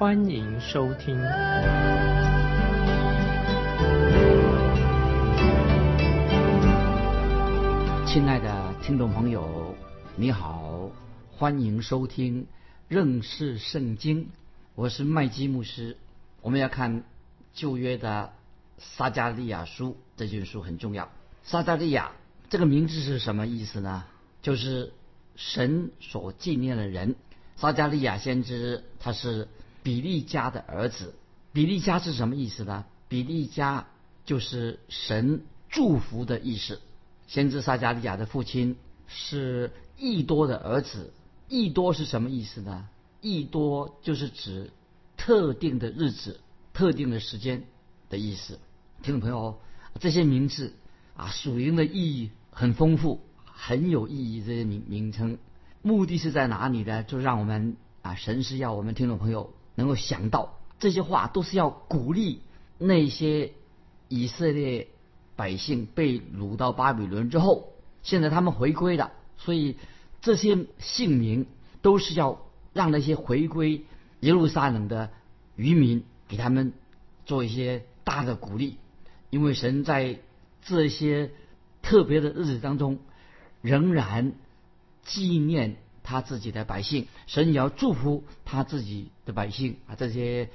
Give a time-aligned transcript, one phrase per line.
[0.00, 1.14] 欢迎收听。
[8.06, 9.74] 亲爱的听众朋友，
[10.16, 10.90] 你好，
[11.36, 12.46] 欢迎收听
[12.88, 14.30] 认识圣经。
[14.74, 15.98] 我是麦基牧师。
[16.40, 17.04] 我们要看
[17.52, 18.32] 旧约的
[18.78, 21.10] 撒加利亚书，这卷书很重要。
[21.44, 22.12] 撒加利亚
[22.48, 24.04] 这个名字是什么意思呢？
[24.40, 24.94] 就是
[25.36, 27.16] 神所纪念的人。
[27.56, 29.46] 撒加利亚先知他是
[29.82, 31.14] 比利家的儿子。
[31.52, 32.84] 比利家是什么意思呢？
[33.08, 33.88] 比利家
[34.24, 36.80] 就是神祝福的意思。
[37.26, 41.12] 先知撒加利亚的父亲是益多的儿子，
[41.48, 42.88] 益多是什么意思呢？
[43.20, 44.70] 益多就是指
[45.16, 46.40] 特定的日子、
[46.72, 47.64] 特定的时间
[48.08, 48.58] 的意思。
[49.02, 49.60] 听众朋友，
[49.98, 50.72] 这些名字
[51.16, 54.40] 啊，属灵的意义很丰富，很有意义。
[54.40, 55.38] 这些名名称，
[55.82, 57.02] 目的是在哪里呢？
[57.02, 62.42] 就让我们啊，神是要我们听众朋友能够想到，这些话都是要鼓励
[62.78, 63.52] 那些
[64.08, 64.86] 以色列。
[65.36, 69.78] 百姓被掳到巴比伦之后，现在他们回归了，所以
[70.20, 71.46] 这些姓名
[71.80, 72.42] 都是要
[72.74, 73.86] 让那些回归
[74.20, 75.08] 耶路撒冷的
[75.56, 76.74] 渔民给他们
[77.24, 78.76] 做一些大的鼓励，
[79.30, 80.18] 因为神在
[80.60, 81.30] 这些
[81.80, 82.98] 特别的日子当中，
[83.62, 84.34] 仍然
[85.04, 90.50] 纪念他自己的百姓，神也要祝福他自己的百姓啊，这些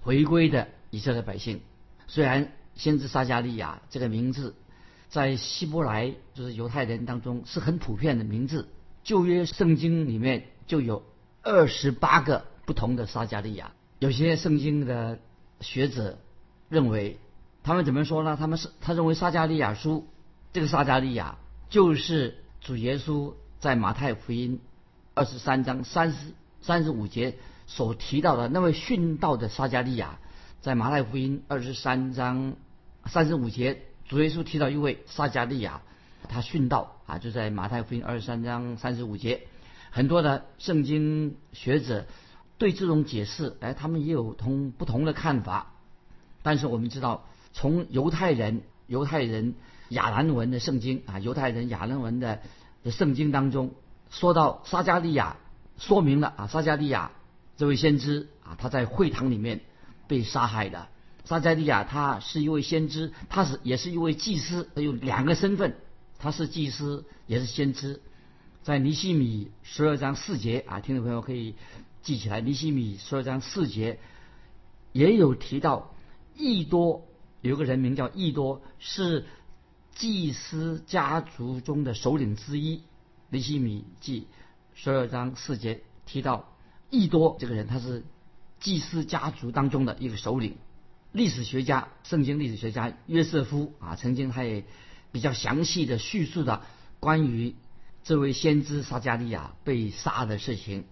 [0.00, 1.60] 回归的以色列百姓，
[2.06, 2.52] 虽然。
[2.76, 4.56] 先知撒加利亚这个名字，
[5.08, 8.68] 在希伯来就是犹太人当中是很普遍的名字。
[9.04, 11.04] 旧约圣经里面就有
[11.40, 13.70] 二十八个不同的撒加利亚。
[14.00, 15.20] 有些圣经的
[15.60, 16.18] 学者
[16.68, 17.20] 认为，
[17.62, 18.36] 他们怎么说呢？
[18.36, 20.08] 他们是他认为撒加利亚书
[20.52, 21.38] 这个撒加利亚
[21.70, 24.58] 就是主耶稣在马太福音
[25.14, 26.16] 二十三章三十
[26.60, 27.36] 三十五节
[27.66, 30.18] 所提到的那位殉道的撒加利亚，
[30.60, 32.54] 在马太福音二十三章。
[33.06, 35.82] 三十五节，主耶稣提到一位撒加利亚，
[36.26, 39.42] 他殉道啊，就在马太福音二十三章三十五节。
[39.90, 42.06] 很多的圣经学者
[42.56, 45.74] 对这种解释，哎，他们也有同不同的看法。
[46.42, 49.52] 但是我们知道，从犹太人犹太人
[49.90, 52.40] 亚兰文的圣经啊，犹太人亚兰文的
[52.82, 53.74] 的圣经当中，
[54.10, 55.36] 说到撒加利亚，
[55.78, 57.10] 说明了啊，撒加利亚
[57.56, 59.60] 这位先知啊，他在会堂里面
[60.06, 60.88] 被杀害的。
[61.24, 65.76] 撒加利亚他是一位先知，他是也是一位祭司，他有两个身份，
[66.18, 68.00] 他是祭司也是先知。
[68.62, 71.54] 在尼西米十二章四节啊，听众朋友可以
[72.02, 73.98] 记起来，尼西米十二章四节
[74.92, 75.94] 也有提到，
[76.36, 77.06] 益多
[77.40, 79.26] 有个人名叫益多，是
[79.94, 82.82] 祭司家族中的首领之一。
[83.34, 84.28] 尼西米记
[84.74, 86.54] 十二章四节提到
[86.88, 88.04] 益多这个人，他是
[88.60, 90.56] 祭司家族当中的一个首领。
[91.10, 94.62] 历史学家、圣经历史学家约瑟夫啊，曾经他也
[95.10, 96.64] 比较详细的叙述了
[97.00, 97.56] 关于
[98.04, 100.84] 这位先知撒加利亚被杀的事情。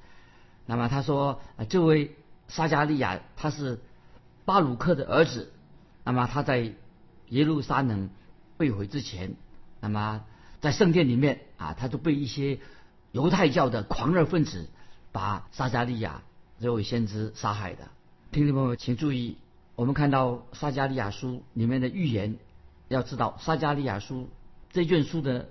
[0.66, 2.16] 那么他说，这位
[2.48, 3.80] 撒加利亚他是
[4.44, 5.53] 巴鲁克的儿子。
[6.03, 6.72] 那么他在
[7.28, 8.10] 耶路撒冷
[8.56, 9.36] 被毁之前，
[9.78, 10.24] 那么
[10.62, 12.60] 在圣殿里面啊，他就被一些
[13.10, 14.70] 犹太教的狂热分子
[15.10, 16.22] 把撒加利亚
[16.60, 17.88] 这位先知杀害的。
[18.30, 19.36] 听众朋友，请注意。
[19.74, 22.36] 我们看到撒加利亚书里面的预言，
[22.86, 24.30] 要知道撒加利亚书
[24.70, 25.48] 这卷书的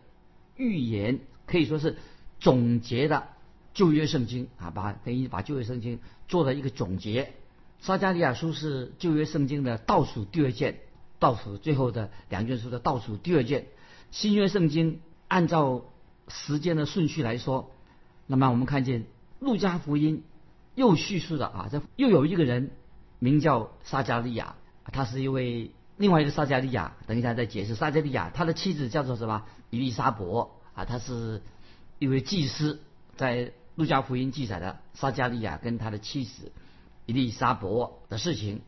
[0.55, 1.97] 预言可以说是
[2.39, 3.27] 总结的
[3.73, 5.99] 旧约圣经啊，把等于把旧约圣经
[6.29, 7.33] 做了一个总结。
[7.81, 10.77] 撒加利亚书是旧约圣经的倒数第二卷，
[11.19, 13.65] 倒数最后的两卷书的倒数第二卷。
[14.11, 15.85] 新约圣经按照
[16.27, 17.71] 时间的顺序来说，
[18.27, 19.05] 那么我们看见
[19.39, 20.23] 路加福音
[20.75, 22.71] 又叙述了啊，这又有一个人。
[23.23, 24.55] 名叫撒加利亚，
[24.85, 26.97] 他是一位另外一个撒加利亚。
[27.05, 29.43] 等一下再解释撒加利亚，他的妻子叫做什么？
[29.69, 31.43] 伊丽莎伯啊，他是
[31.99, 32.81] 一位祭司，
[33.15, 36.51] 在路加福音记载的撒加利亚跟他的妻子
[37.05, 38.61] 伊丽莎伯的事情。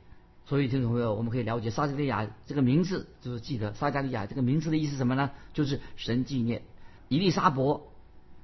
[0.46, 5.32] 所以听众朋友，我们可以了解撒加利亚这个名字，就是记得撒加利亚这个名字的意思什么呢？
[5.54, 6.64] 就是神纪念
[7.08, 7.90] 伊丽莎伯。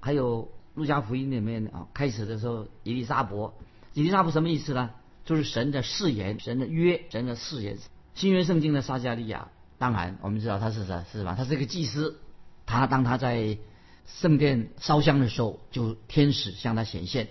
[0.01, 3.54] 还有路加福音里面啊，开始的时候伊丽莎伯，
[3.94, 4.92] 伊丽莎伯什么意思呢？
[5.25, 7.78] 就是神的誓言、神的约、神的誓言。
[8.16, 11.36] 新约圣经的撒加利亚，当然我们知道他是啥是什么？
[11.36, 12.22] 他是一个祭司。
[12.66, 13.57] 他当他在
[14.06, 17.28] 圣殿烧香的时候，就天使向他显现，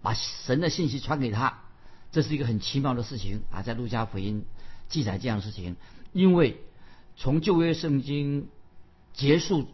[0.00, 1.61] 把神的信息传给他。
[2.12, 4.44] 这是一个很奇妙的事情啊，在路加福音
[4.88, 5.76] 记载这样的事情。
[6.12, 6.58] 因为
[7.16, 8.48] 从旧约圣经
[9.12, 9.66] 结束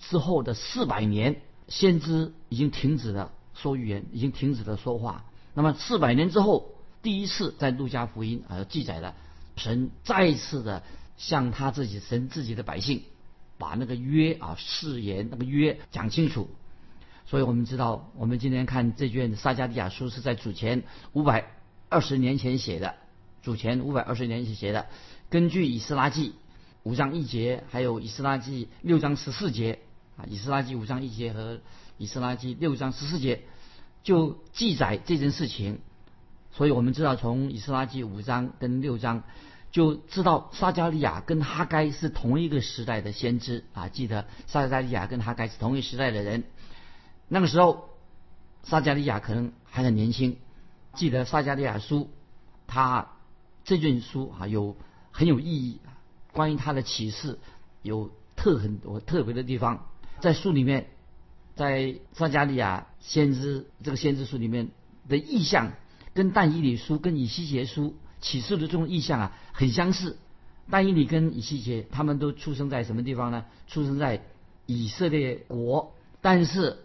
[0.00, 5.24] 之后的四百年，先知已经停止了说预言，已经停止了说话。
[5.54, 9.14] 那么四百年之后，第一次在路加福音啊记载了
[9.56, 10.82] 神再次的
[11.16, 13.02] 向他自己神自己的百姓。
[13.60, 16.48] 把那个约啊誓言那个约讲清楚，
[17.26, 21.44] 所以我们知道，我们今天看这卷撒加利亚书是在主前五百
[21.88, 22.94] 二十年前写的，
[23.42, 24.86] 主前五百二十年前写的，
[25.30, 26.34] 根据以斯拉记
[26.82, 29.78] 五章一节，还有以斯拉记六章十四节
[30.16, 31.60] 啊，以斯拉记五章一节和
[31.96, 33.42] 以斯拉记六章十四节
[34.02, 35.80] 就记载这件事情，
[36.52, 39.22] 所以我们知道从以斯拉记五章跟六章。
[39.70, 43.90] 就知道撒加利亚跟哈该是同一个时代的先知啊！
[43.90, 46.44] 记得撒加利亚跟哈该是同一时代的人。
[47.28, 47.90] 那个时候，
[48.62, 50.38] 撒加利亚可能还很年轻。
[50.94, 52.10] 记得撒加利亚书，
[52.66, 53.12] 他
[53.64, 54.76] 这卷书啊有
[55.10, 55.80] 很有意义，
[56.32, 57.38] 关于他的启示
[57.82, 59.86] 有特很多特别的地方。
[60.20, 60.88] 在书里面，
[61.54, 64.70] 在撒加利亚先知这个先知书里面
[65.08, 65.72] 的意象，
[66.14, 67.96] 跟但以理书、跟以西结书。
[68.20, 70.18] 启示的这种意象啊，很相似。
[70.68, 73.44] 但以理跟以西结他们都出生在什么地方呢？
[73.68, 74.24] 出生在
[74.66, 75.94] 以色列国。
[76.20, 76.78] 但是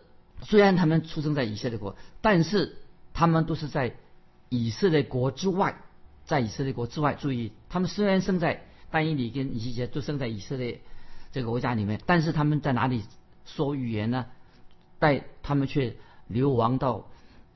[0.43, 2.77] 虽然他们出生在以色列国，但是
[3.13, 3.95] 他们都是在
[4.49, 5.75] 以色列国之外，
[6.25, 7.13] 在以色列国之外。
[7.13, 10.81] 注意，他们虽然生在但以理跟以西结都生在以色列
[11.31, 13.03] 这个国家里面，但是他们在哪里
[13.45, 14.25] 说语言呢？
[14.99, 15.95] 带他们却
[16.27, 17.07] 流亡到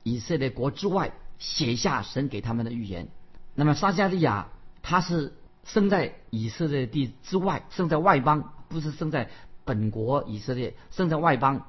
[0.02, 3.08] 以色列国之外，写下神给他们的预言。
[3.54, 4.48] 那么撒加利亚
[4.82, 5.32] 他是
[5.64, 9.30] 生在以色列地之外，生在外邦，不是生在
[9.64, 11.66] 本国以色列，生在外邦。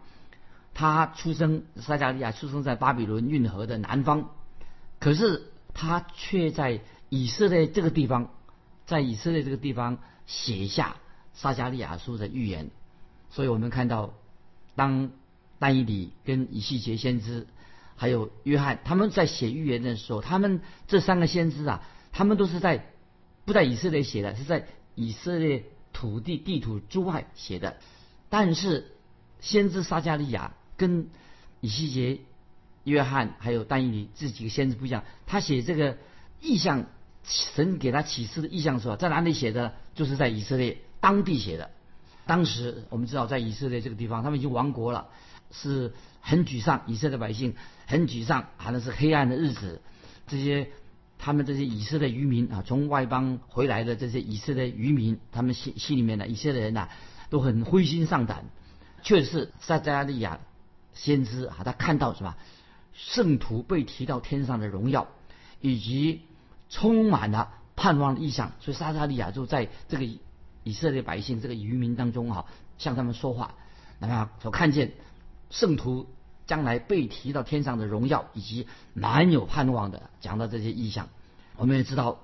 [0.74, 4.30] 他出生撒加利亚出生在巴比伦运河的南方，
[5.00, 8.32] 可是他却在以色列这个地方，
[8.86, 10.98] 在以色列这个地方写下
[11.34, 12.70] 撒加利亚书的预言。
[13.30, 14.14] 所以我们看到，
[14.76, 15.12] 当
[15.60, 17.48] 但以理跟以西结先知。
[17.96, 21.84] 还有约翰，他们在写预言的时候，他们这三个先知啊，
[22.14, 22.94] 他们都是在
[23.44, 27.76] 不在以色列写的，是在以色列土地地图之外写的。
[28.30, 28.96] 但是
[29.42, 31.10] 先知撒加利亚跟
[31.60, 32.22] 以西结、
[32.86, 35.98] 约翰还有但以理这几个先知不一样，他写这个
[36.40, 36.86] 意象，
[37.24, 39.74] 神给他启示的意象的时候，在哪里写的？
[39.94, 41.70] 就是在以色列当地写的。
[42.26, 45.10] 当时我们知道，在以色列这个地方，他们已经亡国了，
[45.52, 47.56] 是很沮丧，以色列百姓。
[47.86, 49.82] 很沮丧，好像是黑暗的日子。
[50.28, 50.70] 这些
[51.18, 56.88] 他们这些以色列渔民啊，从外邦回来的这些以色列渔民，他们心心里面的以色列人呐，
[57.30, 58.46] 都很灰心丧胆。
[59.02, 60.40] 确实是撒加利亚
[61.00, 62.36] 先知啊，他看到什么
[62.94, 65.08] 圣徒被提到天上的荣耀，
[65.62, 66.22] 以及
[66.70, 70.04] 充满了盼望的意象，所以撒加利亚就在这个
[70.64, 72.46] 以色列百姓这个渔民当中哈，
[72.78, 73.56] 向他们说话，
[74.00, 74.92] 那么所看见
[75.50, 76.08] 圣徒。
[76.50, 78.66] 将来被提到天上的荣耀，以及
[78.96, 81.10] 蛮有盼望的，讲到这些意象，
[81.58, 82.22] 我们也知道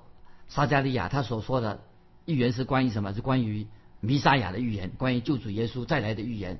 [0.48, 1.78] 撒加利亚他所说的
[2.24, 3.14] 预言是关于什么？
[3.14, 3.68] 是关于
[4.00, 6.58] 弥撒亚的预言，关于救主耶稣再来的预言。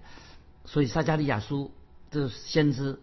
[0.64, 1.72] 所以撒加利亚书
[2.16, 2.98] 这先知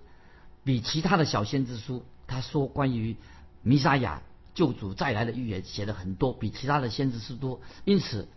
[0.64, 3.16] 比其他的小先知书，他说关于
[3.62, 4.24] 弥撒亚
[4.56, 7.62] 救主再来的预言写的很多，比其他的先知书多。
[7.86, 8.28] 因此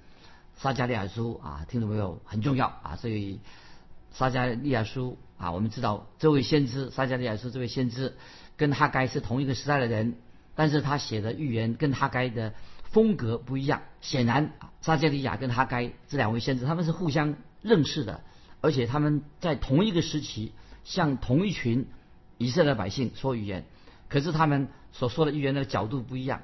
[0.59, 2.21] 撒加利亚书啊，听到没有？
[2.27, 2.97] 很重要啊！
[2.97, 3.41] 所以
[4.13, 5.17] 撒加利亚书。
[5.39, 8.17] 啊，我们知道这位先知撒加利亚书这位先知，
[8.57, 10.17] 跟哈该是同一个时代的人，
[10.55, 12.55] 但是他写的预言跟哈该的
[12.91, 13.83] 风格不一样。
[14.01, 18.23] 显然，撒加利亚跟哈该这两位先知他们是互相认识的，
[18.63, 20.53] 而且他们在同一个时期
[20.87, 21.87] 向同一群
[22.39, 23.67] 以色列百姓说预言，
[24.09, 26.41] 可是他们所说的预言的角度不一样，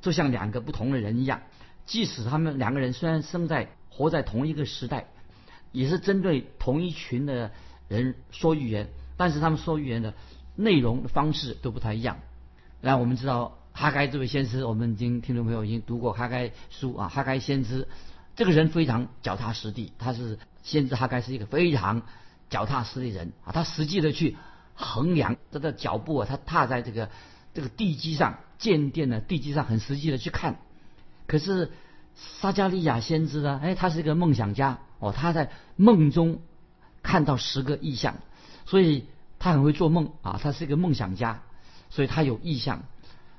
[0.00, 1.42] 就像两个不同的人一样。
[1.84, 5.08] 即使他们两个人虽然生在活在同一个时代，
[5.72, 7.50] 也是针对同一群的。
[7.88, 10.12] 人说预言，但是他们说预言的
[10.56, 12.18] 内容的方式都不太一样。
[12.80, 17.06] 那我们知道哈该这位先知，我们已经听众朋友已经读过哈该书啊。
[17.06, 17.86] 哈该先知
[18.34, 22.02] 这个人非常脚踏实地，他是先知哈该是一个非常
[22.50, 23.52] 脚踏实地人啊。
[23.52, 24.36] 他实际的去
[24.74, 27.10] 衡量他的脚步啊，他踏在这个
[27.54, 30.58] 这个地基上，建殿的地基上，很实际的去看。
[31.26, 31.72] 可是
[32.14, 33.60] 撒加利亚先知呢？
[33.62, 36.40] 哎，他是一个梦想家哦，他在梦中。
[37.02, 38.16] 看到十个意象，
[38.64, 39.06] 所以
[39.38, 41.42] 他很会做梦啊，他是一个梦想家，
[41.88, 42.82] 所以他有意象。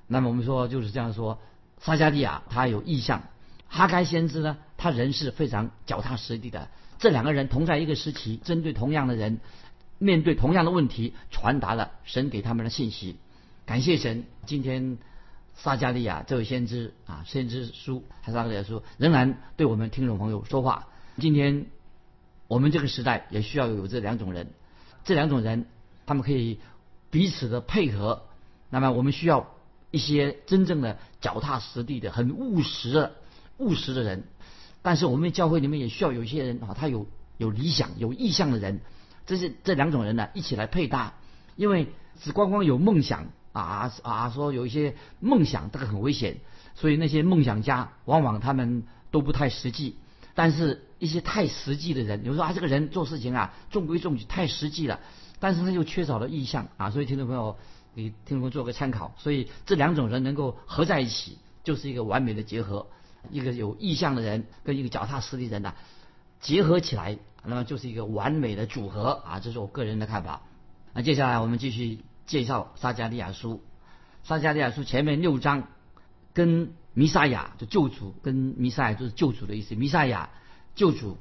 [0.07, 1.41] 那么我们说就是这样说，
[1.77, 3.23] 撒加利亚他有意向，
[3.67, 6.69] 哈该先知呢，他人是非常脚踏实地的。
[6.99, 9.39] 这两个人同在一个时期，针对同样的人，
[9.99, 13.17] 面对同样的问题，传达了神给他们的信息。
[13.65, 14.97] 感谢神，今天
[15.55, 20.87] 撒加利亚这位先知啊，先知书撒加利亚书仍然对我们听众朋友说话。
[21.19, 21.65] 今天
[22.47, 24.47] 我们这个时代也需要有这两种人，
[25.03, 25.67] 这两种人
[26.05, 26.59] 他们可以
[27.09, 28.23] 彼此的配合。
[28.69, 29.55] 那么我们需要
[29.91, 33.15] 一些真正的脚踏实地的、很务实的、
[33.57, 34.23] 务实的人。
[34.87, 38.79] 但是我们教会里面也需要有一些人啊，他有有理想、有意向的人。
[39.25, 41.15] 这是这两种人呢，一起来配搭。
[41.57, 41.87] 因为
[42.21, 46.37] 只光光有梦想啊啊，说有一些梦想，这个很危险。
[46.73, 49.97] 所以那些梦想家往往他们都不太实际。
[50.35, 55.01] 但是一些太实际的人，比如说啊，这个人做事情啊中规中矩，太实际了，
[55.41, 56.91] 但是他又缺少了意向啊。
[56.91, 57.57] 所以听众朋友，
[57.93, 59.13] 给听众朋友做个参考。
[59.17, 62.87] 所以这两种人能够合在一起，就是一个完美的结合。
[63.31, 65.73] 一个有意向的人跟一个脚踏实地人呢，
[66.39, 69.39] 结合起来，那么就是一个完美的组合啊！
[69.39, 70.43] 这是我个人的看法。
[70.93, 73.61] 那接下来我们继续介绍撒加利亚书。
[74.23, 75.67] 撒加利亚书前面六章
[76.33, 79.75] 跟弥撒亚就救主，跟弥撒亚就是救主的意思。
[79.75, 80.29] 弥撒亚
[80.75, 81.17] 救主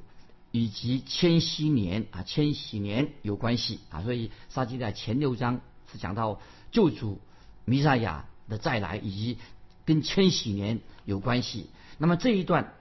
[0.51, 5.61] 以及千禧年啊，千禧年有关系啊，所以撒加利亚前六章
[5.93, 6.41] 是讲到
[6.73, 7.21] 救主
[7.65, 9.39] 弥撒亚的再来，以及
[9.85, 11.71] 跟千禧年有关系。
[11.99, 12.75] 那么这一段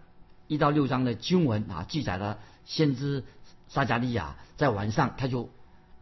[0.48, 3.24] 一到六章的经文啊，记载了先知
[3.68, 5.50] 撒加利亚在晚上他就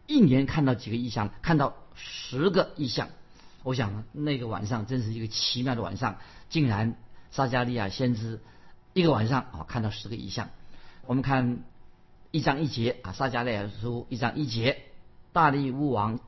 [0.08, 3.10] 一年看到几个异象，看到十个异象。
[3.64, 6.18] 我想那个晚上真是一个奇妙的晚上，
[6.50, 6.96] 竟然
[7.32, 8.42] 撒加利亚先知
[8.94, 10.50] 一个晚上啊看到十个异象。
[11.06, 11.64] 我们看
[12.32, 14.82] 一章一节啊，撒加利亚书一章一节，
[15.32, 16.20] 大利乌王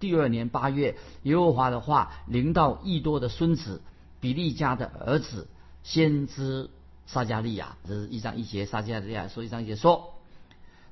[0.00, 3.82] 第二年八月，耶和华的话临到益多的孙子
[4.18, 5.46] 比利家的儿子。
[5.82, 6.70] 先知
[7.06, 8.66] 撒加利亚，这是一章一节。
[8.66, 10.14] 撒加利亚说一章一节说，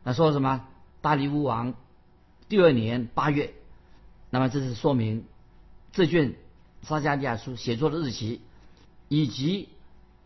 [0.03, 0.67] 那说什么？
[1.01, 1.75] 大利乌王
[2.49, 3.55] 第二年八月，
[4.29, 5.25] 那么这是说明
[5.93, 6.35] 这卷
[6.83, 8.43] 撒加利亚书写作的日期，
[9.09, 9.71] 以及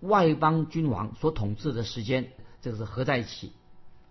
[0.00, 2.30] 外邦君王所统治的时间，
[2.60, 3.52] 这个是合在一起，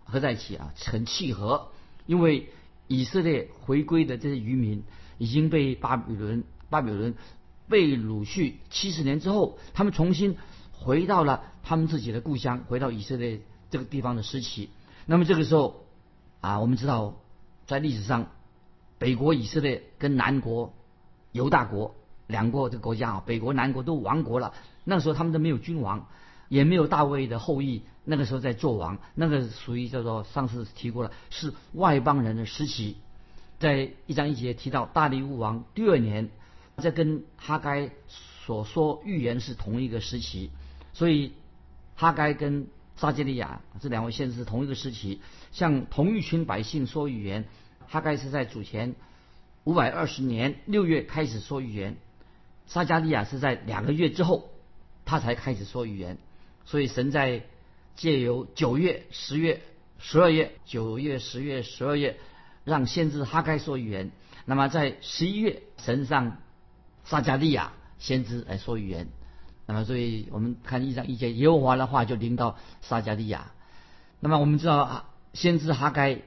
[0.06, 1.68] 合在一起啊，很契合。
[2.06, 2.50] 因为
[2.88, 4.84] 以色列回归的这些渔民
[5.18, 7.16] 已经被巴比伦，巴比伦。
[7.70, 10.38] 被掳去七十年之后，他们重新
[10.72, 13.40] 回到了他们自己的故乡，回到以色列
[13.72, 14.70] 这个地方的时期。
[15.06, 15.86] 那么这个时候
[16.42, 17.16] 啊，我们知道
[17.66, 18.28] 在历史上，
[19.00, 20.74] 北国以色列跟南国
[21.32, 21.96] 犹大国
[22.28, 24.54] 两个这国家啊，北国南国都亡国了。
[24.84, 26.08] 那个时候他们都没有君王，
[26.50, 27.84] 也没有大卫的后裔。
[28.04, 32.98] 那个时候在做王，那个属于叫做上次提过了，是外邦人的时期。
[33.60, 36.30] 在一章一节提到大利乌王第二年。
[36.78, 37.92] 这跟哈该
[38.46, 40.50] 所说预言是同一个时期，
[40.94, 41.34] 所以
[41.96, 47.46] 哈该跟撒加利亚这两位先知是同一个时期，向同一群百姓说预言。
[47.88, 48.96] 哈该是在主前
[49.66, 51.98] 五百二十年六月开始说预言，
[52.66, 54.50] 撒加利亚是在两个月之后
[55.06, 56.18] 他才开始说预言。
[56.66, 57.44] 所以神在
[57.96, 59.62] 借由九月、十月、
[60.00, 62.18] 十二月、九月、十月、十二月，
[62.64, 64.12] 让先知哈该说预言。
[64.46, 66.38] 那么在十一月，神上
[67.06, 69.08] 撒迦利亚先知来说预言，
[69.66, 73.52] 那么所以我们看一章一节，耶和华的话就临到撒迦利亚。
[74.20, 76.22] 那么我们知道啊，先知哈该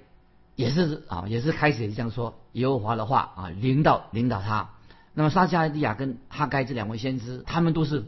[0.55, 4.71] 也是啊，也是开始也这样说耶和华的话啊，领导领导他。
[5.15, 8.05] 那么撒迦利亚跟哈该这两位先知，他们都是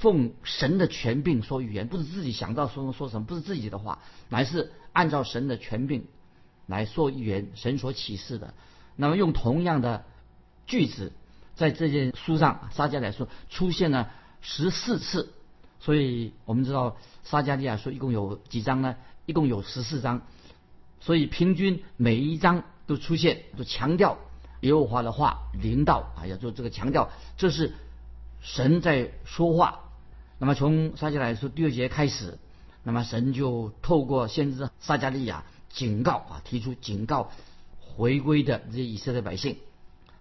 [0.00, 6.06] 奉神的权柄说预言，不是自己想到说说什么，不是自己的话，乃是按照神的权柄
[6.66, 8.54] 来说预言，神所启示的。
[8.96, 10.04] 那么用同样的
[10.66, 11.12] 句子。
[11.62, 15.32] 在这件书上，撒加利亚书出现了十四次，
[15.78, 18.96] 所以我们知道撒加利亚书一共有几章呢？
[19.26, 20.22] 一共有十四章，
[20.98, 24.18] 所以平均每一章都出现，就强调
[24.62, 27.74] 耶和华的话领导啊，要做这个强调，这是
[28.40, 29.82] 神在说话。
[30.40, 32.40] 那么从撒加利亚书第二节开始，
[32.82, 37.30] 那么神就透过先知撒加利亚警告啊，提出警告
[37.78, 39.58] 回归的这些以色列百姓，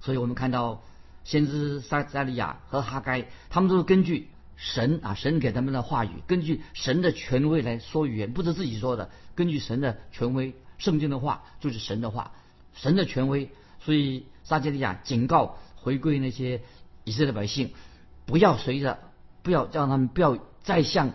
[0.01, 0.83] 所以我们看到。
[1.23, 12.31] 先知撒加利亚和哈该，他们都是根据神啊，神给他们的话语，根据神的权威来说语言，不是自己说的，根据神的权威，圣经的话就是神的话，
[12.73, 13.49] 神的权威。
[13.83, 16.61] 所以撒加利亚警告回归那些
[17.03, 17.71] 以色列百姓，
[18.27, 18.99] 不要随着，
[19.41, 21.13] 不要让他们不要再像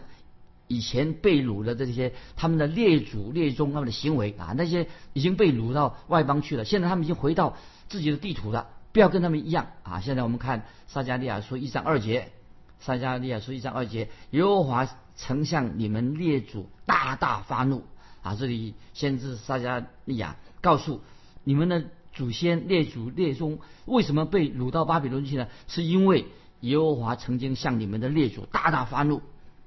[0.67, 7.57] 以前被掳的这些他们的列祖列宗他们的行为啊，那些已经被掳到外邦去了，现在他们已经回到
[7.89, 8.69] 自己的地图了。
[8.97, 10.01] 不要跟他们一样啊！
[10.01, 12.33] 现在我们看撒加利亚书一章二节，
[12.81, 17.85] 撒加利亚书一章二节，耶和华曾向你们列祖大大发怒
[18.23, 18.35] 啊！
[18.37, 21.03] 这里先知撒加利亚告诉
[21.45, 21.85] 你们的
[22.15, 25.47] 祖先列祖列宗为什么被掳到巴比伦去呢？
[25.69, 26.25] 是因为
[26.61, 29.21] 耶和华曾经向你们的列祖大大发怒，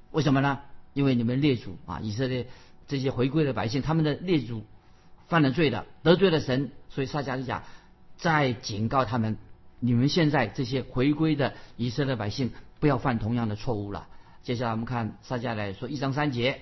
[0.09, 0.61] 为什么呢？
[0.95, 2.47] 因为你们列祖啊，以色列
[2.87, 4.63] 这些回归的百姓，他们的列祖
[5.27, 7.63] 犯了罪了，得罪了神，所以撒加利亚
[8.19, 9.37] 在警告他们：
[9.79, 14.07] 你们现在这些回归的以色列百姓，不要犯同样的错误了。
[14.43, 16.61] 接下来我们看撒迦来说一章三节，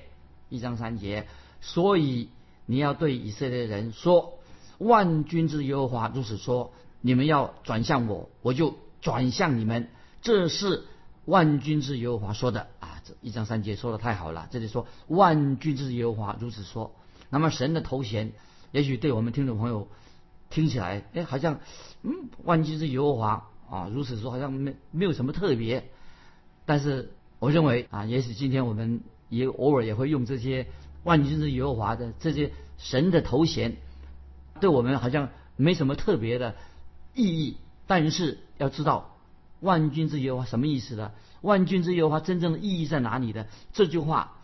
[0.50, 1.28] 一章三节，
[1.60, 2.30] 所以
[2.66, 4.40] 你要对以色列人说：
[4.78, 9.90] 万军之耶和华如此说，你们要转向我，我就转向你们。
[10.22, 10.86] 这是
[11.26, 13.02] 万军之耶和华说的啊！
[13.04, 14.48] 这一章三节说的太好了。
[14.52, 16.94] 这里说万军之耶和华如此说，
[17.30, 18.34] 那么神的头衔，
[18.72, 19.88] 也许对我们听众朋友
[20.50, 21.60] 听起来，哎，好像
[22.04, 25.90] 嗯，万军之耶和华啊，如此说好像没没有什么特别。
[26.66, 30.68] 但是我认为啊，也许今天我们也偶尔也会用这些
[31.04, 33.78] 万军之耶和华的这些神的头衔，
[34.60, 36.56] 对我们好像没什么特别的
[37.14, 37.58] 意义。
[37.88, 39.14] 但是要知道。
[39.60, 41.14] 万军之耶和华什么意思呢？
[41.42, 43.48] 万军之耶和华真正的意义在哪里呢？
[43.74, 44.38] 这句话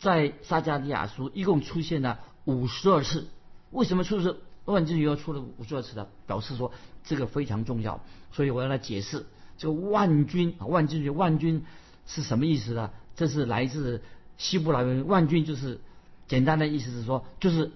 [0.00, 3.28] 在撒加利亚书一共出现了五十二次。
[3.70, 4.36] 为什么出是
[4.72, 6.08] 万军耶和华出了五十二次的？
[6.26, 6.72] 表示说
[7.04, 8.02] 这个非常重要。
[8.32, 11.64] 所以我要来解释这个万军啊，万军万军
[12.06, 12.90] 是什么意思呢？
[13.16, 14.02] 这是来自
[14.36, 15.80] 希伯来文，万军就是
[16.26, 17.72] 简单的意思是说就是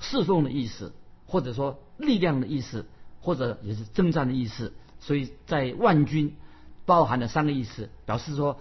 [0.00, 0.92] 侍奉的意思，
[1.26, 2.84] 或者说力量的意思，
[3.20, 4.72] 或者也是征战的意思。
[5.00, 6.34] 所以在万军
[6.84, 8.58] 包含了三个意思，表示说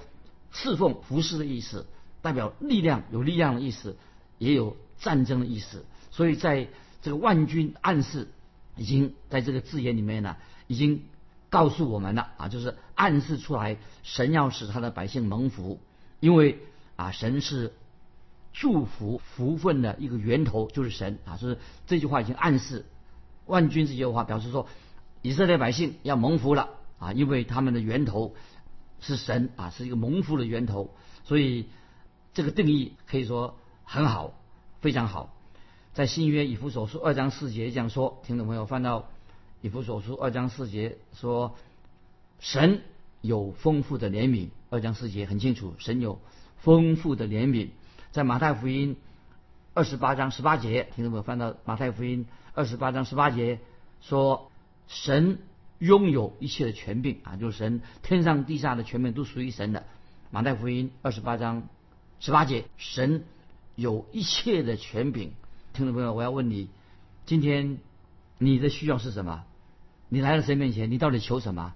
[0.51, 1.85] 侍奉、服侍的意思，
[2.21, 3.97] 代表力量、有力量的意思，
[4.37, 5.83] 也有战争的意思。
[6.11, 6.69] 所以在
[7.03, 8.29] 这个万军暗示，
[8.75, 11.03] 已经在这个字眼里面呢，已经
[11.51, 15.79] 告诉我们了啊，就是暗示出来，神要使他的百姓蒙福，
[16.19, 16.57] 因为
[16.95, 17.73] 啊，神是
[18.53, 22.87] 祝福福分的一个源头，就是神啊，就是这句话已经暗示
[23.45, 24.67] 万军这句话，表示说。
[25.25, 28.35] 以色列百姓要蒙福了啊，因为他们的源头
[28.99, 31.69] 是神啊，是一个蒙福的源头，所以
[32.33, 34.33] 这个定义可以说很好，
[34.81, 35.32] 非常好。
[35.93, 39.09] 在新约以弗所书二章四节这样说，听众朋友翻到
[39.61, 41.55] 以弗所书二章四节说，
[42.39, 42.81] 神
[43.21, 44.49] 有丰富的怜悯。
[44.71, 46.19] 二章四节很清楚，神有
[46.57, 47.69] 丰富的怜悯。
[48.11, 48.97] 在马太福音
[49.75, 52.25] 二十八章十八节，听众朋友翻到马太福音
[52.55, 53.59] 二十八章十八节
[54.01, 54.49] 说。
[54.85, 55.39] 神
[55.79, 59.85] 拥有一切的权柄啊，就是神天上地下的权柄都属于神的。
[60.29, 61.69] 马太福音二十八章
[62.19, 63.23] 十八节，神
[63.75, 65.31] 有一切的权柄。
[65.73, 66.69] 听众朋友，我要问你，
[67.25, 67.79] 今天
[68.37, 69.43] 你的需要是什么？
[70.07, 71.73] 你来到神面前，你到底求什么？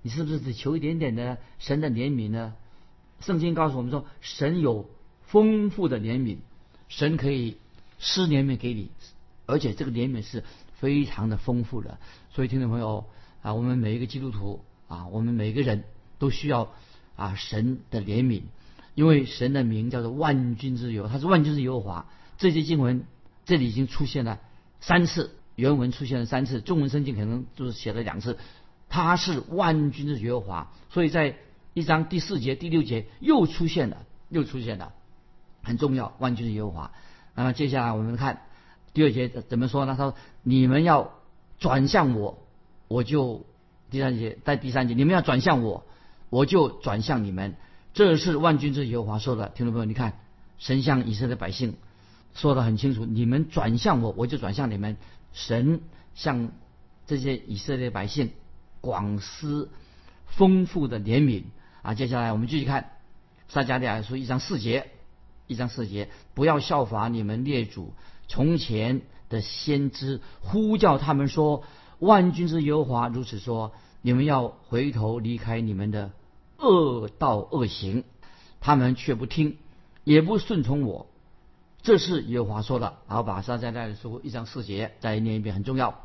[0.00, 2.54] 你是不是只求一点点的神的怜悯呢？
[3.20, 4.88] 圣经告诉我们说，神有
[5.26, 6.38] 丰富的怜悯，
[6.88, 7.58] 神可以
[7.98, 8.90] 施怜悯给你，
[9.44, 10.42] 而且这个怜悯是。
[10.76, 11.98] 非常的丰富的，
[12.30, 13.06] 所以听众朋友
[13.40, 15.84] 啊，我们每一个基督徒啊，我们每个人
[16.18, 16.74] 都需要
[17.16, 18.42] 啊神的怜悯，
[18.94, 22.06] 因为神的名叫做万军之友，他是万军之耶和华。
[22.36, 23.06] 这些经文
[23.44, 24.40] 这里已经出现了
[24.80, 28.38] 三次，原文出现了三次，中文圣经可能就是写了两次。
[28.88, 31.36] 他是万军之耶和华，所以在
[31.72, 34.92] 一章第四节、第六节又出现了，又出现了，
[35.62, 36.92] 很重要，万军之耶和华。
[37.34, 38.42] 那么接下来我们看。
[38.92, 39.96] 第二节怎么说呢？
[39.98, 41.14] 他说：“你们要
[41.58, 42.38] 转向我，
[42.86, 43.44] 我就
[43.90, 45.84] 第三节在第三节，你们要转向我，
[46.30, 47.56] 我就转向你们。”
[47.92, 49.48] 这是万军之耶和华说的。
[49.48, 50.20] 听众朋友，你看，
[50.58, 51.74] 神向以色列百姓
[52.34, 54.96] 说的很清楚：“你们转向我，我就转向你们。”
[55.32, 55.80] 神
[56.14, 56.52] 向
[57.06, 58.30] 这些以色列百姓
[58.80, 59.68] 广施
[60.26, 61.44] 丰富的怜悯
[61.82, 61.94] 啊！
[61.94, 62.92] 接下来我们继续看
[63.48, 64.90] 撒迦利亚书一章四节，
[65.46, 67.94] 一章四节，不要效法你们列祖。
[68.28, 71.64] 从前的先知呼叫他们说
[71.98, 76.12] ：“万军之耶和华如此说，你们要回头离开你们的
[76.58, 78.04] 恶道恶行。”
[78.60, 79.58] 他们却不听，
[80.04, 81.06] 也不顺从我。
[81.84, 82.96] 这是耶和华说的。
[83.06, 86.00] 然后把撒迦利亚书一章四节再念一遍，很重要。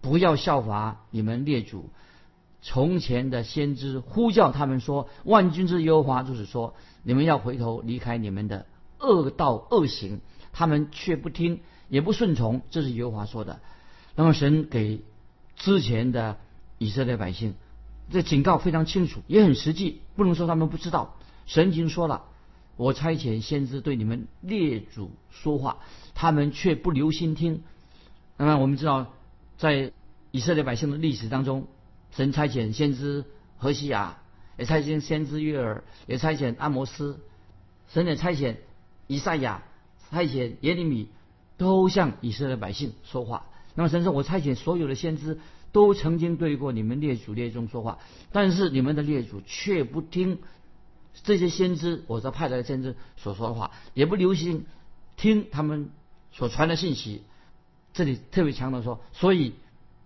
[0.00, 1.90] 不要效法你们列祖
[2.60, 8.66] 从前的先知呼叫他们说：“万军之耶和华就是说，你们要回头离开你们的
[9.00, 10.20] 恶道恶行。”
[10.54, 13.60] 他们却不听，也不顺从，这是耶和华说的。
[14.14, 15.02] 那么神给
[15.56, 16.36] 之前的
[16.76, 17.54] 以色列百姓
[18.10, 21.16] 这警告非常清楚，也很实际，不能说他们不知道。
[21.46, 22.24] 神已经说了，
[22.76, 25.78] 我差遣先知对你们列祖说话，
[26.14, 27.62] 他们却不留心听。
[28.36, 29.12] 那么我们知道，
[29.58, 29.92] 在
[30.30, 31.68] 以色列百姓的历史当中，
[32.10, 33.24] 神差遣先知
[33.58, 34.18] 何西亚，
[34.56, 37.20] 也差遣先知约尔，也差遣阿摩斯，
[37.88, 38.56] 神也差遣
[39.06, 39.62] 以赛亚，
[40.10, 41.08] 差遣耶利米，
[41.58, 43.46] 都向以色列百姓说话。
[43.74, 45.38] 那么神说：“我差遣所有的先知，
[45.72, 47.98] 都曾经对过你们列祖列宗说话，
[48.32, 50.40] 但是你们的列祖却不听
[51.24, 54.66] 这些先知，我所派来的先知所说的话，也不留心
[55.16, 55.90] 听他们
[56.32, 57.22] 所传的信息。”
[57.94, 59.52] 这里特别强调说，所以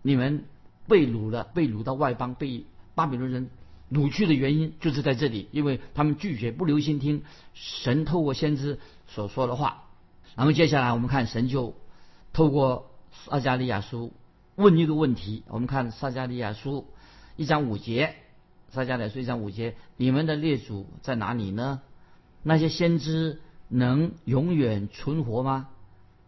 [0.02, 0.44] 你们
[0.88, 2.64] 被掳了，被掳到外邦，被
[2.96, 3.48] 巴比伦人
[3.92, 7.22] 掳去的原因就是在这里，因为他们拒绝不留心听
[7.54, 9.84] 神透过先知所说的话。
[10.34, 11.76] 然后接下来我们看神就
[12.32, 14.12] 透过撒加利亚书
[14.56, 16.88] 问一个问题，我们看撒加利亚书
[17.36, 18.16] 一章五节，
[18.70, 21.80] 撒加利亚书一章五节，你们的列祖在哪里呢？
[22.42, 25.68] 那些先知能永远存活吗？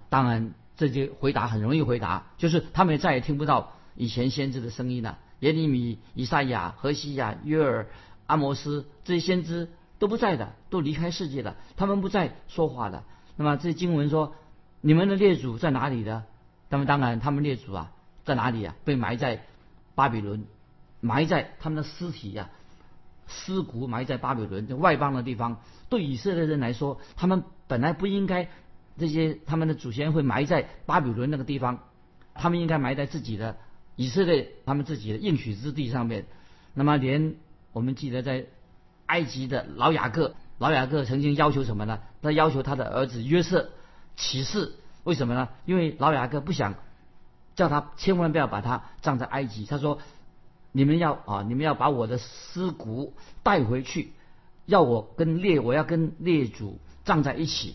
[0.09, 0.55] 当然。
[0.79, 5.18] 这些回答很容易回答，就是他们再也听不到以前先知的声音了。
[5.40, 7.88] 耶利米、以赛亚、何西亚、约尔、
[8.29, 13.03] 阿摩斯这些先知都不在的，都离开世界了，他们不再说话了。
[13.35, 14.37] 那么这些经文说，
[14.81, 16.22] 你们的列祖在哪里呢？
[16.68, 17.90] 那么当然，他们列祖啊，
[18.24, 18.77] 在哪里啊？
[18.85, 19.42] 被埋在
[19.96, 20.44] 巴比伦，
[21.00, 22.50] 埋在他们的尸体呀，
[23.26, 25.61] 尸骨埋在巴比伦外邦的地方。
[25.88, 28.48] 对以色列人来说，他们本来不应该。
[29.00, 31.84] 这些他们的祖先会埋在巴比伦那个地方，
[32.34, 33.56] 他们应该埋在自己的
[33.94, 36.26] 以色列他们自己的应许之地上面。
[36.74, 37.37] 那么，连
[37.70, 38.46] 我们记得在
[39.06, 42.00] 埃及的老雅各，老雅各曾经要求什么呢？
[42.22, 43.70] 他要求他的儿子约瑟
[44.16, 44.72] 起誓，
[45.04, 45.48] 为什么呢？
[45.64, 46.74] 因为老雅各不想
[47.54, 49.64] 叫他千万不要把他葬在埃及。
[49.64, 50.00] 他说
[50.72, 54.12] ：“你们要啊，你们要把我的尸骨带回去，
[54.66, 57.74] 要我跟列我要跟列祖葬在一起。”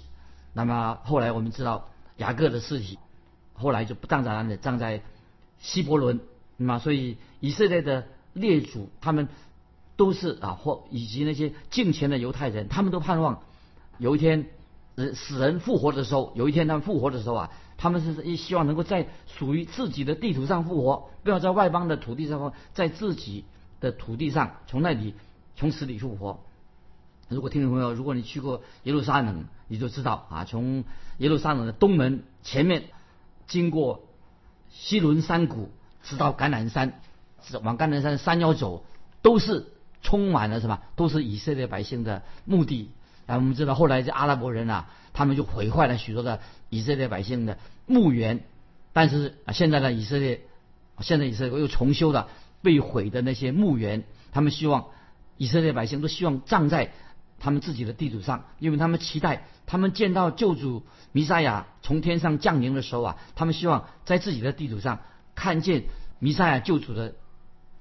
[0.54, 3.00] 那么后来我们知道雅各的尸体，
[3.54, 5.02] 后来就不葬在那里，葬在
[5.60, 6.20] 希伯伦。
[6.58, 9.28] 那么所以以色列的列祖他们
[9.96, 13.42] 都是啊，或以及那些敬虔的犹太人，他们都盼望
[13.98, 14.48] 有一天
[14.96, 23.46] 人死人复活的时候，有一天他们复活的时候啊，他们是希望能够在属于自己的地图上复活，不要在外邦的土地上，在自己
[23.80, 25.16] 的土地上从那里
[25.56, 26.40] 从死里复活。
[27.30, 30.84] 如果听众朋友，如果你去过耶路撒冷，你就知道啊，从
[31.18, 32.84] 耶路撒冷的东门前面
[33.48, 34.04] 经过
[34.70, 35.72] 西伦山谷，
[36.04, 37.00] 直到橄榄山，
[37.64, 38.86] 往橄榄山山腰走，
[39.24, 39.66] 都是
[40.04, 40.82] 充满了什么？
[40.96, 42.92] 都是以色列百姓的墓地。
[43.26, 48.44] 啊，我们知道后来这阿拉伯人啊，他们就毁坏了许多的以色列百姓的墓园。
[48.92, 50.42] 但是啊，现在呢，以色列
[51.00, 52.30] 现在以色列又重修了
[52.62, 54.04] 被毁的那些墓园。
[54.32, 54.88] 他们希望
[55.38, 56.92] 以色列百姓都希望葬在。
[57.40, 65.02] 他们自己的地图上，因为他们期待他们见到救主弥赛亚从天上降临的时候啊，他们希望在自己的地图上
[65.36, 65.84] 看见
[66.20, 67.16] 弥赛亚救主的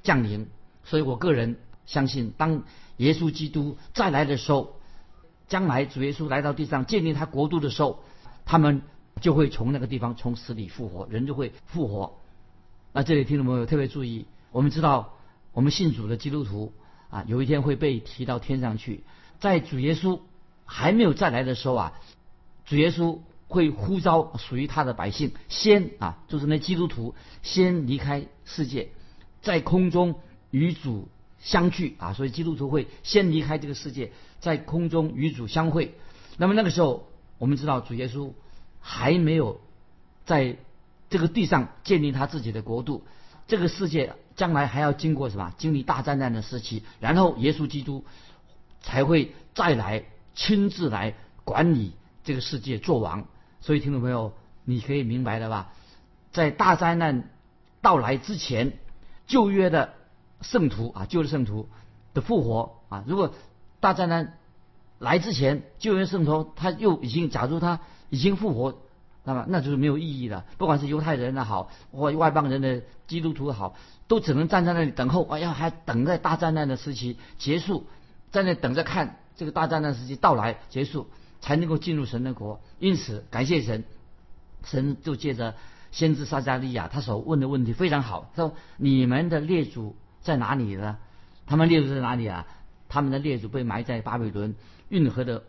[0.02, 0.48] 降临。
[0.83, 2.64] 所以我个人相信，当
[2.96, 4.81] 耶稣基督再来的时候，
[5.53, 8.03] 将来主耶稣来到地上建立他国度的时候，
[8.47, 8.81] 他们
[9.21, 12.15] 就会从那个地方从死里复活，人就会复活。
[12.95, 15.12] 那这里听众朋友特别注意，我们知道
[15.53, 16.73] 我们信主的基督徒
[17.11, 19.05] 啊，有一天会被提到天上去。
[19.41, 20.21] 在主耶稣
[20.65, 21.93] 还没有再来的时候啊，
[22.65, 28.88] 主耶稣会呼召属于他的百姓先啊，就是那基督徒先离开世界，
[29.43, 30.15] 在空中
[30.51, 31.09] 与主
[31.41, 35.94] 相聚啊，所以基督徒会先离开这个世界，在空中与主相会。
[36.37, 38.33] 那么那个时候，我们知道主耶稣
[38.81, 39.62] 还没有
[40.26, 40.59] 在
[41.09, 43.05] 这个地上建立他自己的国度，
[43.46, 45.55] 这个世界将来还要经过什么？
[45.57, 48.05] 经历大灾难的时期，然后耶稣基督。
[48.85, 51.92] 才会再来亲自来管理
[52.24, 53.28] 这个世界做王，
[53.61, 54.33] 所以听众朋友，
[54.64, 55.72] 你可以明白了吧？
[56.33, 57.31] 在大灾难
[57.81, 58.72] 到来之前，
[59.28, 59.94] 旧约的
[60.40, 61.68] 圣徒啊，旧的圣徒
[62.12, 63.33] 的复活啊，如果
[63.83, 64.38] 大灾难
[65.01, 68.79] 来之前，救援圣徒他又已经假如他已经复活，
[69.25, 70.45] 那么那就是没有意义的。
[70.57, 73.75] 不管是犹太人的好，或外邦人的基督徒好，
[74.07, 77.88] 都只能站在那里等候，哎呀，还等待大灾难的时期结束。
[78.31, 81.09] 在那等着看这个大战的时期到来结束，
[81.40, 82.61] 才能够进入神的国。
[82.79, 83.83] 因此，感谢神，
[84.64, 85.57] 神就借着
[85.90, 88.31] 先知撒加利亚他所问的问题非常好。
[88.37, 90.99] 他说：“你们的列祖在哪里呢？
[91.47, 92.47] 他们列祖在哪里啊？
[92.92, 94.55] 他们的列祖被埋在巴比伦
[94.90, 95.44] 运河的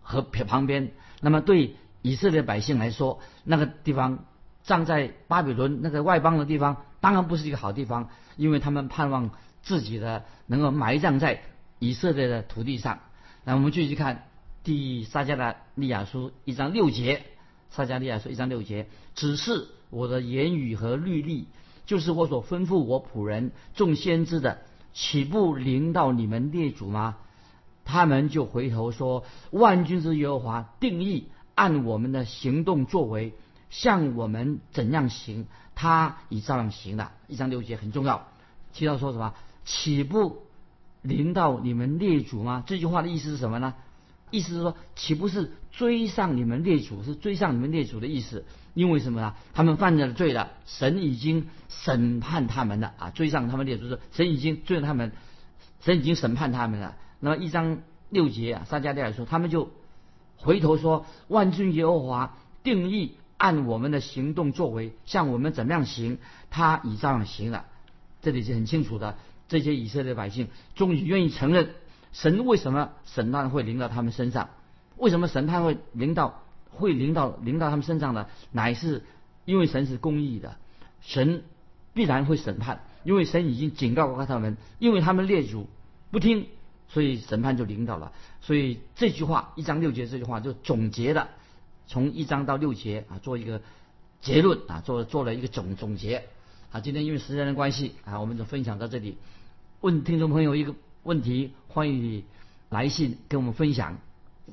[0.00, 0.90] 河旁边。
[1.20, 4.24] 那么对以色列百姓来说，那个地方
[4.64, 9.30] 葬在巴比伦那个外邦的地方，当然不是一个好地方，因为他们盼望
[9.62, 11.42] 自己的能够埋葬在。”
[11.82, 13.00] 以色列的土地上，
[13.42, 14.28] 那我们继续看
[14.62, 17.24] 第撒加利亚书一章六节，
[17.70, 21.48] 撒加利亚书一章六节，只是我的言语和律例
[21.84, 24.60] 就是我所吩咐我仆人众先知的，
[24.92, 27.16] 岂不临到你们列祖吗？
[27.84, 33.34] 他们就回头说：万军之耶和华定义按我们的行动作为，
[33.70, 37.12] 向我们怎样行，他已照样行了。
[37.26, 38.28] 一章六节很重要。
[38.72, 39.34] 提到说什么？
[39.64, 40.44] 岂不
[41.02, 42.62] 临到你们列祖吗？
[42.66, 43.74] 这句话的意思是什么呢？
[44.30, 47.02] 意思是说，岂不是追上你们列祖？
[47.02, 48.44] 是追上你们列祖的意思？
[48.74, 49.34] 因为什么呢？
[49.52, 53.10] 他们犯了罪了，神已经审判他们了啊！
[53.10, 55.12] 追上他们列祖是神已经追了他们，
[55.80, 56.96] 神已经审判他们了。
[57.20, 59.70] 那么一章六节啊，撒迦利亚说，他们就
[60.36, 66.18] 回头说：万军耶和华定义按我们的行动作为，像我们怎么样行，
[66.50, 67.66] 他已照样行了。
[68.22, 69.16] 这里是很清楚的。
[69.48, 71.74] 这些以色列百姓终于愿意承认，
[72.12, 74.48] 神为什么审判会临到他们身上？
[74.96, 76.41] 为什么审判会临到
[76.72, 78.28] 会临到临到他们身上的？
[78.50, 79.02] 乃是
[79.44, 80.56] 因为神是公义的，
[81.00, 81.44] 神
[81.94, 85.68] 必然会审判，因为神已经警告过他们，因为他们列祖
[86.10, 86.46] 不听，
[86.88, 88.12] 所以审判就临到了。
[88.40, 91.28] 所以这句话一章六节这句话就总结了
[91.86, 93.60] 从一章到六节啊，做一个
[94.20, 96.24] 结论啊，做做了一个总总结
[96.70, 96.80] 啊。
[96.80, 99.18] 今天因为时间的关系啊，我们就分享到这里。
[99.80, 102.24] 问听众朋友一个问题，欢迎你
[102.70, 103.98] 来信跟我们分享。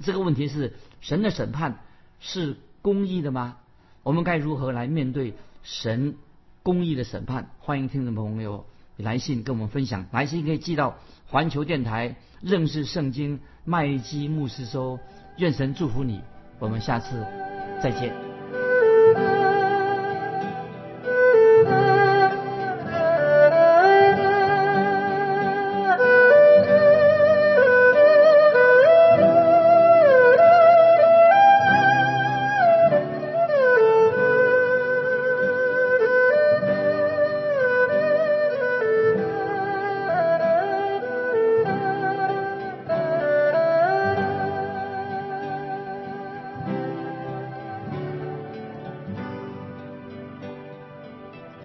[0.01, 1.79] 这个问题是：神的审判
[2.19, 3.57] 是公义的吗？
[4.03, 6.15] 我们该如何来面对神
[6.63, 7.49] 公义的审判？
[7.59, 8.65] 欢迎听众朋友
[8.97, 10.05] 来信跟我们分享。
[10.11, 14.99] 来信可以寄到环球电台认识圣经麦基牧师收。
[15.37, 16.21] 愿神祝福你，
[16.59, 17.25] 我们下次
[17.81, 18.28] 再见。